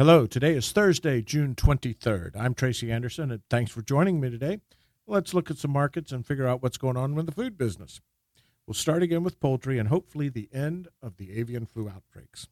Hello, 0.00 0.28
today 0.28 0.54
is 0.54 0.70
Thursday, 0.70 1.20
June 1.20 1.56
23rd. 1.56 2.36
I'm 2.38 2.54
Tracy 2.54 2.92
Anderson, 2.92 3.32
and 3.32 3.42
thanks 3.50 3.72
for 3.72 3.82
joining 3.82 4.20
me 4.20 4.30
today. 4.30 4.60
Let's 5.08 5.34
look 5.34 5.50
at 5.50 5.58
some 5.58 5.72
markets 5.72 6.12
and 6.12 6.24
figure 6.24 6.46
out 6.46 6.62
what's 6.62 6.78
going 6.78 6.96
on 6.96 7.16
with 7.16 7.26
the 7.26 7.32
food 7.32 7.58
business. 7.58 8.00
We'll 8.64 8.74
start 8.74 9.02
again 9.02 9.24
with 9.24 9.40
poultry 9.40 9.76
and 9.76 9.88
hopefully 9.88 10.28
the 10.28 10.48
end 10.52 10.86
of 11.02 11.16
the 11.16 11.32
avian 11.32 11.66
flu 11.66 11.88
outbreaks. 11.88 12.46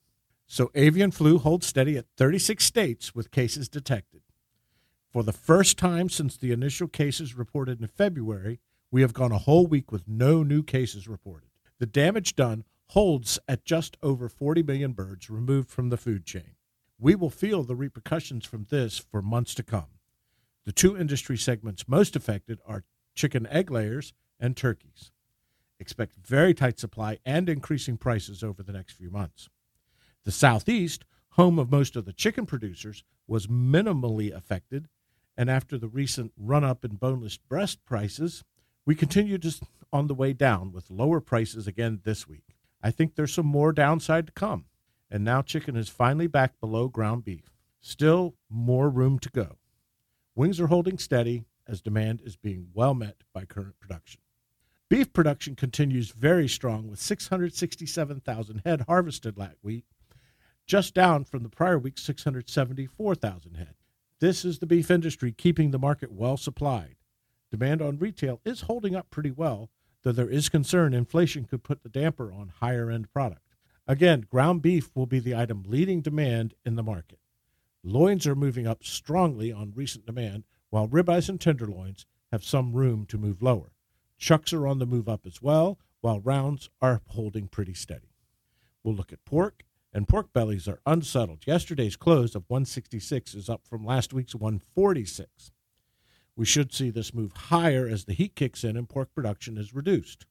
So, 0.48 0.72
avian 0.74 1.12
flu 1.12 1.38
holds 1.38 1.68
steady 1.68 1.96
at 1.96 2.06
36 2.16 2.64
states 2.64 3.14
with 3.14 3.30
cases 3.30 3.68
detected. 3.68 4.22
For 5.12 5.22
the 5.22 5.32
first 5.32 5.78
time 5.78 6.08
since 6.08 6.36
the 6.36 6.50
initial 6.50 6.88
cases 6.88 7.36
reported 7.36 7.80
in 7.80 7.86
February, 7.86 8.58
we 8.90 9.02
have 9.02 9.14
gone 9.14 9.30
a 9.30 9.38
whole 9.38 9.68
week 9.68 9.92
with 9.92 10.08
no 10.08 10.42
new 10.42 10.64
cases 10.64 11.06
reported. 11.06 11.50
The 11.78 11.86
damage 11.86 12.34
done 12.34 12.64
holds 12.88 13.38
at 13.46 13.64
just 13.64 13.96
over 14.02 14.28
40 14.28 14.64
million 14.64 14.94
birds 14.94 15.30
removed 15.30 15.70
from 15.70 15.90
the 15.90 15.96
food 15.96 16.26
chain. 16.26 16.55
We 16.98 17.14
will 17.14 17.30
feel 17.30 17.62
the 17.62 17.76
repercussions 17.76 18.46
from 18.46 18.66
this 18.70 18.98
for 18.98 19.20
months 19.20 19.54
to 19.56 19.62
come. 19.62 19.88
The 20.64 20.72
two 20.72 20.96
industry 20.96 21.36
segments 21.36 21.86
most 21.86 22.16
affected 22.16 22.58
are 22.66 22.84
chicken 23.14 23.46
egg 23.48 23.70
layers 23.70 24.14
and 24.40 24.56
turkeys. 24.56 25.10
Expect 25.78 26.16
very 26.16 26.54
tight 26.54 26.78
supply 26.78 27.18
and 27.24 27.48
increasing 27.48 27.98
prices 27.98 28.42
over 28.42 28.62
the 28.62 28.72
next 28.72 28.94
few 28.94 29.10
months. 29.10 29.48
The 30.24 30.32
Southeast, 30.32 31.04
home 31.30 31.58
of 31.58 31.70
most 31.70 31.96
of 31.96 32.06
the 32.06 32.14
chicken 32.14 32.46
producers, 32.46 33.04
was 33.26 33.46
minimally 33.46 34.34
affected, 34.34 34.88
and 35.36 35.50
after 35.50 35.76
the 35.76 35.88
recent 35.88 36.32
run 36.36 36.64
up 36.64 36.82
in 36.82 36.96
boneless 36.96 37.36
breast 37.36 37.84
prices, 37.84 38.42
we 38.86 38.94
continue 38.94 39.36
to 39.36 39.52
on 39.92 40.06
the 40.06 40.14
way 40.14 40.32
down 40.32 40.72
with 40.72 40.90
lower 40.90 41.20
prices 41.20 41.66
again 41.66 42.00
this 42.04 42.26
week. 42.26 42.56
I 42.82 42.90
think 42.90 43.14
there's 43.14 43.34
some 43.34 43.46
more 43.46 43.72
downside 43.72 44.26
to 44.26 44.32
come 44.32 44.64
and 45.10 45.24
now 45.24 45.42
chicken 45.42 45.76
is 45.76 45.88
finally 45.88 46.26
back 46.26 46.58
below 46.60 46.88
ground 46.88 47.24
beef. 47.24 47.50
Still 47.80 48.34
more 48.50 48.88
room 48.88 49.18
to 49.20 49.30
go. 49.30 49.58
Wings 50.34 50.60
are 50.60 50.66
holding 50.66 50.98
steady 50.98 51.44
as 51.66 51.80
demand 51.80 52.20
is 52.24 52.36
being 52.36 52.68
well 52.74 52.94
met 52.94 53.22
by 53.32 53.44
current 53.44 53.78
production. 53.80 54.20
Beef 54.88 55.12
production 55.12 55.56
continues 55.56 56.10
very 56.10 56.48
strong 56.48 56.88
with 56.88 57.00
667,000 57.00 58.62
head 58.64 58.82
harvested 58.82 59.36
last 59.36 59.56
week, 59.62 59.84
just 60.66 60.94
down 60.94 61.24
from 61.24 61.42
the 61.42 61.48
prior 61.48 61.78
week's 61.78 62.02
674,000 62.02 63.54
head. 63.54 63.74
This 64.20 64.44
is 64.44 64.58
the 64.58 64.66
beef 64.66 64.90
industry 64.90 65.32
keeping 65.32 65.70
the 65.70 65.78
market 65.78 66.12
well 66.12 66.36
supplied. 66.36 66.96
Demand 67.50 67.82
on 67.82 67.98
retail 67.98 68.40
is 68.44 68.62
holding 68.62 68.94
up 68.94 69.10
pretty 69.10 69.30
well, 69.30 69.70
though 70.02 70.12
there 70.12 70.30
is 70.30 70.48
concern 70.48 70.94
inflation 70.94 71.44
could 71.44 71.64
put 71.64 71.82
the 71.82 71.88
damper 71.88 72.32
on 72.32 72.52
higher 72.60 72.90
end 72.90 73.12
product. 73.12 73.45
Again, 73.88 74.26
ground 74.28 74.62
beef 74.62 74.90
will 74.94 75.06
be 75.06 75.20
the 75.20 75.36
item 75.36 75.62
leading 75.66 76.00
demand 76.00 76.54
in 76.64 76.74
the 76.74 76.82
market. 76.82 77.20
Loins 77.84 78.26
are 78.26 78.34
moving 78.34 78.66
up 78.66 78.82
strongly 78.82 79.52
on 79.52 79.72
recent 79.74 80.06
demand, 80.06 80.44
while 80.70 80.88
ribeyes 80.88 81.28
and 81.28 81.40
tenderloins 81.40 82.04
have 82.32 82.42
some 82.42 82.72
room 82.72 83.06
to 83.06 83.16
move 83.16 83.42
lower. 83.42 83.72
Chucks 84.18 84.52
are 84.52 84.66
on 84.66 84.80
the 84.80 84.86
move 84.86 85.08
up 85.08 85.24
as 85.24 85.40
well, 85.40 85.78
while 86.00 86.20
rounds 86.20 86.68
are 86.82 87.02
holding 87.08 87.46
pretty 87.46 87.74
steady. 87.74 88.12
We'll 88.82 88.96
look 88.96 89.12
at 89.12 89.24
pork, 89.24 89.62
and 89.92 90.08
pork 90.08 90.32
bellies 90.32 90.66
are 90.66 90.80
unsettled. 90.84 91.46
Yesterday's 91.46 91.96
close 91.96 92.34
of 92.34 92.44
166 92.48 93.34
is 93.34 93.48
up 93.48 93.62
from 93.68 93.84
last 93.84 94.12
week's 94.12 94.34
146. 94.34 95.52
We 96.34 96.44
should 96.44 96.74
see 96.74 96.90
this 96.90 97.14
move 97.14 97.32
higher 97.32 97.86
as 97.86 98.04
the 98.04 98.12
heat 98.12 98.34
kicks 98.34 98.64
in 98.64 98.76
and 98.76 98.88
pork 98.88 99.14
production 99.14 99.56
is 99.56 99.74
reduced. 99.74 100.26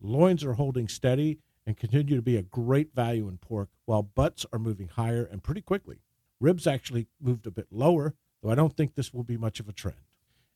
Loins 0.00 0.44
are 0.44 0.54
holding 0.54 0.88
steady 0.88 1.40
and 1.66 1.76
continue 1.76 2.14
to 2.14 2.22
be 2.22 2.36
a 2.36 2.42
great 2.42 2.94
value 2.94 3.28
in 3.28 3.38
pork, 3.38 3.70
while 3.84 4.02
butts 4.02 4.46
are 4.52 4.58
moving 4.58 4.88
higher 4.88 5.24
and 5.24 5.42
pretty 5.42 5.60
quickly. 5.60 6.00
Ribs 6.40 6.66
actually 6.66 7.08
moved 7.20 7.46
a 7.46 7.50
bit 7.50 7.66
lower, 7.70 8.14
though 8.42 8.50
I 8.50 8.54
don't 8.54 8.76
think 8.76 8.94
this 8.94 9.12
will 9.12 9.24
be 9.24 9.36
much 9.36 9.58
of 9.58 9.68
a 9.68 9.72
trend. 9.72 9.96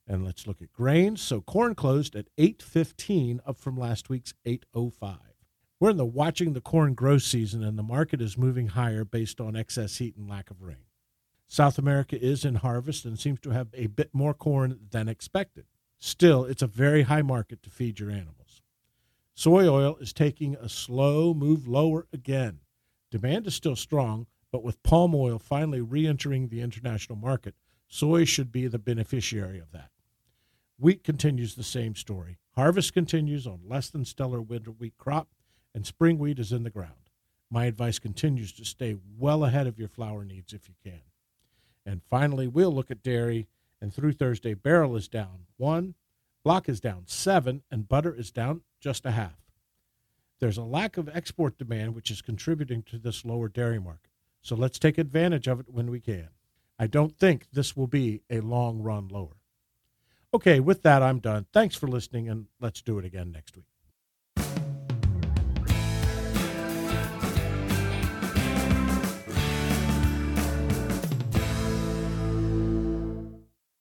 And 0.07 0.23
let's 0.23 0.47
look 0.47 0.61
at 0.61 0.73
grains. 0.73 1.21
So 1.21 1.41
corn 1.41 1.75
closed 1.75 2.15
at 2.15 2.27
815 2.37 3.41
up 3.45 3.59
from 3.59 3.77
last 3.77 4.09
week's 4.09 4.33
805. 4.45 5.17
We're 5.79 5.89
in 5.89 5.97
the 5.97 6.05
watching 6.05 6.53
the 6.53 6.61
corn 6.61 6.93
grow 6.93 7.17
season 7.17 7.63
and 7.63 7.77
the 7.77 7.83
market 7.83 8.21
is 8.21 8.37
moving 8.37 8.67
higher 8.67 9.03
based 9.03 9.41
on 9.41 9.55
excess 9.55 9.97
heat 9.97 10.15
and 10.15 10.29
lack 10.29 10.51
of 10.51 10.61
rain. 10.61 10.85
South 11.47 11.77
America 11.77 12.21
is 12.21 12.45
in 12.45 12.55
harvest 12.55 13.03
and 13.03 13.19
seems 13.19 13.39
to 13.41 13.49
have 13.49 13.67
a 13.73 13.87
bit 13.87 14.09
more 14.13 14.33
corn 14.33 14.79
than 14.91 15.09
expected. 15.09 15.65
Still, 15.99 16.45
it's 16.45 16.61
a 16.61 16.67
very 16.67 17.03
high 17.03 17.21
market 17.21 17.61
to 17.63 17.69
feed 17.69 17.99
your 17.99 18.09
animals. 18.09 18.40
Soy 19.41 19.67
oil 19.67 19.97
is 19.99 20.13
taking 20.13 20.53
a 20.53 20.69
slow 20.69 21.33
move 21.33 21.67
lower 21.67 22.05
again. 22.13 22.59
Demand 23.09 23.47
is 23.47 23.55
still 23.55 23.75
strong, 23.75 24.27
but 24.51 24.61
with 24.61 24.83
palm 24.83 25.15
oil 25.15 25.39
finally 25.39 25.81
re 25.81 26.05
entering 26.05 26.49
the 26.49 26.61
international 26.61 27.17
market, 27.17 27.55
soy 27.87 28.23
should 28.23 28.51
be 28.51 28.67
the 28.67 28.77
beneficiary 28.77 29.57
of 29.57 29.71
that. 29.71 29.89
Wheat 30.77 31.03
continues 31.03 31.55
the 31.55 31.63
same 31.63 31.95
story. 31.95 32.37
Harvest 32.51 32.93
continues 32.93 33.47
on 33.47 33.61
less 33.67 33.89
than 33.89 34.05
stellar 34.05 34.43
winter 34.43 34.69
wheat 34.69 34.93
crop, 34.99 35.29
and 35.73 35.87
spring 35.87 36.19
wheat 36.19 36.37
is 36.37 36.51
in 36.51 36.61
the 36.61 36.69
ground. 36.69 37.09
My 37.49 37.65
advice 37.65 37.97
continues 37.97 38.51
to 38.51 38.63
stay 38.63 38.95
well 39.17 39.43
ahead 39.43 39.65
of 39.65 39.79
your 39.79 39.89
flour 39.89 40.23
needs 40.23 40.53
if 40.53 40.69
you 40.69 40.75
can. 40.83 41.01
And 41.83 42.03
finally, 42.11 42.47
we'll 42.47 42.75
look 42.75 42.91
at 42.91 43.01
dairy. 43.01 43.47
And 43.81 43.91
through 43.91 44.13
Thursday, 44.13 44.53
barrel 44.53 44.95
is 44.95 45.07
down 45.07 45.47
one, 45.57 45.95
block 46.43 46.69
is 46.69 46.79
down 46.79 47.03
seven, 47.05 47.63
and 47.71 47.87
butter 47.87 48.13
is 48.13 48.31
down 48.31 48.61
just 48.79 49.05
a 49.05 49.11
half. 49.11 49.37
There's 50.39 50.57
a 50.57 50.63
lack 50.63 50.97
of 50.97 51.09
export 51.13 51.57
demand, 51.57 51.93
which 51.93 52.09
is 52.09 52.21
contributing 52.21 52.81
to 52.83 52.97
this 52.97 53.23
lower 53.23 53.47
dairy 53.47 53.79
market. 53.79 54.09
So 54.41 54.55
let's 54.55 54.79
take 54.79 54.97
advantage 54.97 55.47
of 55.47 55.59
it 55.59 55.67
when 55.69 55.91
we 55.91 55.99
can. 55.99 56.29
I 56.79 56.87
don't 56.87 57.15
think 57.15 57.45
this 57.53 57.77
will 57.77 57.87
be 57.87 58.21
a 58.29 58.39
long 58.39 58.81
run 58.81 59.07
lower. 59.07 59.37
Okay, 60.33 60.59
with 60.59 60.81
that, 60.81 61.03
I'm 61.03 61.19
done. 61.19 61.45
Thanks 61.53 61.75
for 61.75 61.87
listening, 61.87 62.27
and 62.27 62.47
let's 62.59 62.81
do 62.81 62.97
it 62.97 63.05
again 63.05 63.31
next 63.31 63.55
week. 63.55 63.70